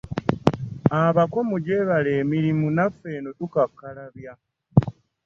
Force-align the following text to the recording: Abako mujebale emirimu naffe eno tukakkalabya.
Abako 1.03 1.39
mujebale 1.49 2.11
emirimu 2.21 2.65
naffe 2.77 3.09
eno 3.17 3.31
tukakkalabya. 3.37 4.33